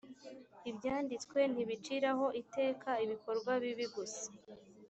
[0.69, 4.25] ibyanditswe ntibiciraho iteka ibikorwa bibi gusa